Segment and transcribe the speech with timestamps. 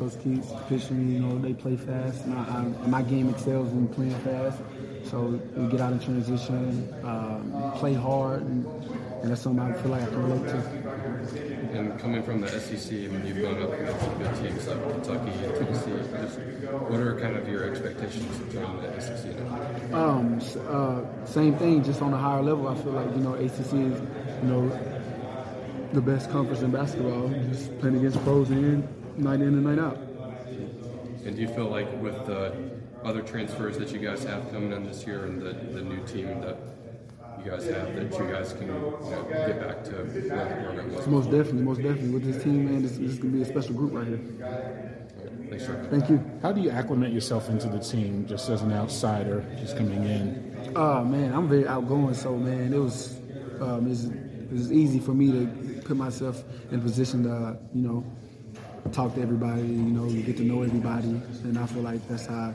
[0.00, 2.24] Coach Keatts pitching, you know, they play fast.
[2.24, 4.58] And, I, I, my game excels in playing fast.
[5.04, 9.90] So we get out in transition, um, play hard, and, and, that's something I feel
[9.90, 11.78] like I can relate to.
[11.78, 14.82] And coming from the SEC, I mean, you've gone up against some good teams like
[14.90, 15.90] Kentucky and Tennessee.
[16.22, 16.38] Just
[16.70, 19.38] what are kind of your expectations from the SEC
[19.90, 20.08] now?
[20.08, 22.68] Um, uh, same thing, just on a higher level.
[22.68, 24.99] I feel like you know ACC is, you know,
[25.92, 27.28] the best conference in basketball.
[27.48, 29.96] Just playing against pros in night in and night out.
[31.24, 32.54] And do you feel like with the
[33.04, 36.40] other transfers that you guys have coming in this year and the, the new team
[36.40, 36.58] that
[37.44, 40.94] you guys have that you guys can you know, get back to where the program
[40.94, 41.06] was?
[41.06, 42.10] Most definitely, most definitely.
[42.10, 44.20] With this team, man, this, this is going to be a special group right here.
[45.48, 45.86] Thanks, sir.
[45.90, 46.22] Thank you.
[46.42, 50.72] How do you acclimate yourself into the team just as an outsider, just coming in?
[50.76, 53.18] Oh, man, I'm very outgoing, so, man, it was,
[53.60, 53.90] um,
[54.50, 58.04] it was, easy for me to put myself in a position to, you know,
[58.92, 61.08] talk to everybody, you know, get to know everybody,
[61.44, 62.54] and I feel like that's how,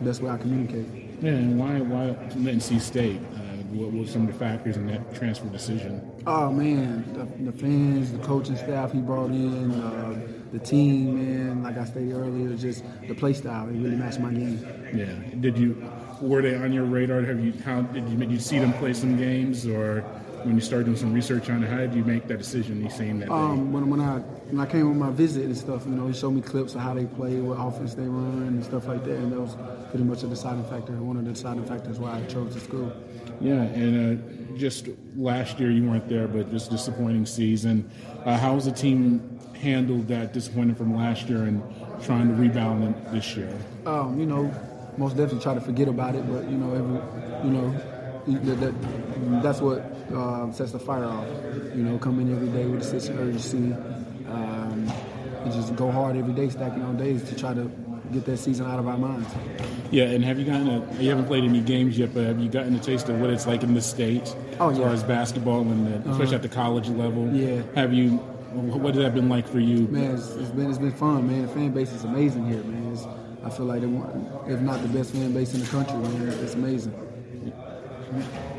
[0.00, 0.86] that's where I communicate.
[1.20, 3.20] Yeah, and why, why NC State?
[3.34, 6.10] Uh, what were some of the factors in that transfer decision?
[6.26, 10.20] Oh man, the, the fans, the coaching staff he brought in, uh,
[10.52, 11.62] the team, man.
[11.62, 13.68] Like I stated earlier, just the play style.
[13.68, 14.60] It really matched my game.
[14.94, 15.14] Yeah.
[15.40, 15.90] Did you?
[16.20, 17.22] Were they on your radar?
[17.22, 17.52] Have you?
[17.64, 18.16] How did you?
[18.16, 20.04] Did you see them play some games, or
[20.44, 22.82] when you started doing some research on it, how did you make that decision?
[22.82, 23.30] You seen that?
[23.30, 26.14] Um, when when I when I came on my visit and stuff, you know, he
[26.14, 29.16] showed me clips of how they play, what offense they run, and stuff like that,
[29.16, 29.56] and that was
[29.90, 30.92] pretty much a deciding factor.
[30.94, 32.92] One of the deciding factors why I chose the school.
[33.40, 37.90] Yeah, and uh, just last year you weren't there, but just disappointing season.
[38.24, 41.62] Uh, how has the team handled that disappointment from last year and
[42.02, 43.52] trying to rebound this year?
[43.86, 44.52] Um, you know,
[44.96, 47.91] most definitely try to forget about it, but you know, every, you know,
[48.26, 49.78] that, that that's what
[50.14, 51.26] uh, sets the fire off.
[51.74, 53.72] You know, come in every day with a sense of urgency.
[54.28, 54.90] Um,
[55.44, 57.70] and just go hard every day, stacking on days to try to
[58.12, 59.28] get that season out of our minds.
[59.90, 61.02] Yeah, and have you gotten a?
[61.02, 63.46] You haven't played any games yet, but have you gotten a taste of what it's
[63.46, 64.84] like in the states oh, as yeah.
[64.84, 66.34] far as basketball and the, especially Uh-huh.
[66.36, 67.28] at the college level?
[67.34, 67.62] Yeah.
[67.74, 68.18] Have you?
[68.52, 69.88] What has that been like for you?
[69.88, 71.42] Man, it's, it's been it's been fun, man.
[71.42, 72.92] The fan base is amazing here, man.
[72.92, 73.04] It's,
[73.44, 76.28] I feel like they want, if not the best fan base in the country, man.
[76.28, 76.94] It's amazing.
[78.14, 78.51] 嗯。